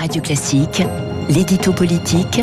[0.00, 0.82] Radio Classique,
[1.28, 2.40] l'édito politique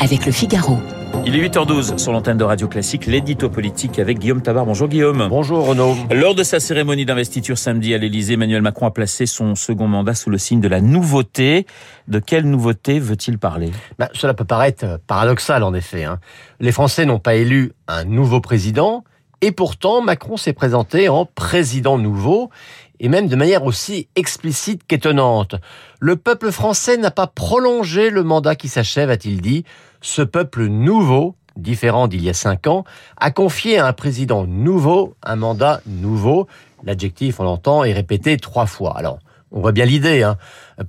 [0.00, 0.78] avec le Figaro.
[1.26, 4.64] Il est 8h12 sur l'antenne de Radio Classique, l'édito politique avec Guillaume Tabar.
[4.64, 5.26] Bonjour Guillaume.
[5.28, 5.94] Bonjour Renaud.
[6.10, 10.14] Lors de sa cérémonie d'investiture samedi à l'Elysée, Emmanuel Macron a placé son second mandat
[10.14, 11.66] sous le signe de la nouveauté.
[12.08, 13.70] De quelle nouveauté veut-il parler?
[13.98, 16.04] Ben, Cela peut paraître paradoxal en effet.
[16.04, 16.20] Hein.
[16.58, 19.04] Les Français n'ont pas élu un nouveau président
[19.40, 22.50] et pourtant Macron s'est présenté en président nouveau
[23.00, 25.56] et même de manière aussi explicite qu'étonnante.
[26.00, 29.64] Le peuple français n'a pas prolongé le mandat qui s'achève, a-t-il dit.
[30.00, 32.84] Ce peuple nouveau, différent d'il y a cinq ans,
[33.16, 36.46] a confié à un président nouveau un mandat nouveau.
[36.84, 38.96] L'adjectif, on l'entend, est répété trois fois.
[38.96, 39.18] Alors,
[39.54, 40.22] on voit bien l'idée.
[40.22, 40.36] Hein.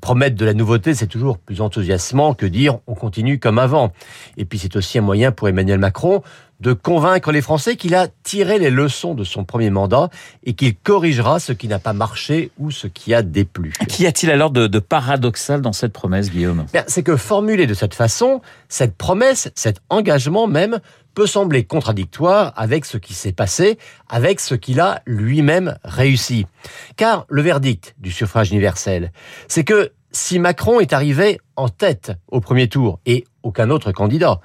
[0.02, 3.94] Promettre de la nouveauté, c'est toujours plus enthousiasmant que dire on continue comme avant.
[4.38, 6.24] Et puis c'est aussi un moyen pour Emmanuel Macron
[6.60, 10.10] de convaincre les Français qu'il a tiré les leçons de son premier mandat
[10.44, 13.74] et qu'il corrigera ce qui n'a pas marché ou ce qui a déplu.
[13.88, 16.66] Qu'y a-t-il alors de, de, paradoxal dans cette promesse, Guillaume?
[16.88, 20.80] C'est que formulé de cette façon, cette promesse, cet engagement même,
[21.14, 26.46] peut sembler contradictoire avec ce qui s'est passé, avec ce qu'il a lui-même réussi.
[26.98, 29.12] Car le verdict du suffrage universel,
[29.48, 34.40] c'est que si Macron est arrivé en tête au premier tour et aucun autre candidat,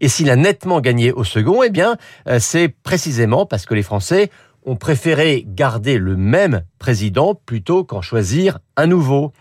[0.00, 1.96] et s'il a nettement gagné au second, eh bien,
[2.28, 4.30] euh, c'est précisément parce que les Français
[4.64, 9.32] ont préféré garder le même président plutôt qu'en choisir un nouveau.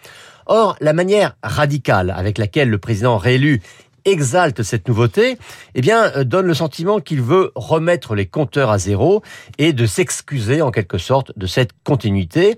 [0.45, 3.61] Or, la manière radicale avec laquelle le président réélu
[4.05, 5.37] exalte cette nouveauté,
[5.75, 9.21] eh bien, euh, donne le sentiment qu'il veut remettre les compteurs à zéro
[9.57, 12.55] et de s'excuser en quelque sorte de cette continuité.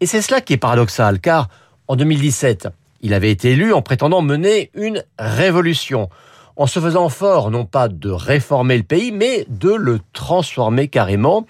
[0.00, 1.48] Et c'est cela qui est paradoxal, car
[1.88, 2.68] en 2017,
[3.02, 6.08] il avait été élu en prétendant mener une révolution,
[6.56, 11.46] en se faisant fort non pas de réformer le pays, mais de le transformer carrément.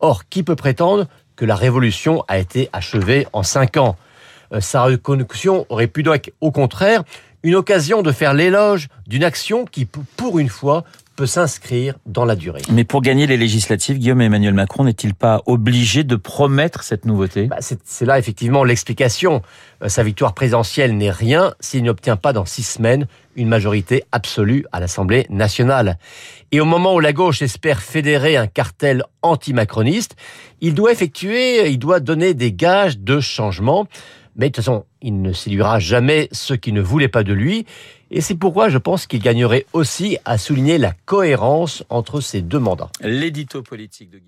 [0.00, 3.96] Or, qui peut prétendre que la révolution a été achevée en cinq ans?
[4.52, 7.04] Euh, Sa reconnaissance aurait pu donc, au contraire,
[7.42, 10.84] une occasion de faire l'éloge d'une action qui, pour une fois,
[11.20, 12.62] peut s'inscrire dans la durée.
[12.72, 17.44] Mais pour gagner les législatives, Guillaume Emmanuel Macron n'est-il pas obligé de promettre cette nouveauté?
[17.44, 19.42] Bah C'est là effectivement l'explication.
[19.82, 23.06] Euh, sa victoire présidentielle n'est rien s'il n'obtient pas dans six semaines
[23.36, 25.98] une majorité absolue à l'Assemblée nationale.
[26.52, 30.16] Et au moment où la gauche espère fédérer un cartel anti-macroniste,
[30.62, 33.86] il doit effectuer, il doit donner des gages de changement.
[34.36, 37.66] Mais de toute façon, il ne séduira jamais ceux qui ne voulaient pas de lui.
[38.10, 42.58] Et c'est pourquoi je pense qu'il gagnerait aussi à souligner la cohérence entre ces deux
[42.58, 42.90] mandats.
[43.02, 44.18] L'édito politique de